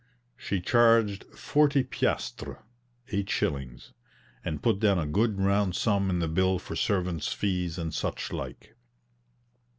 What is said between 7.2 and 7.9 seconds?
fees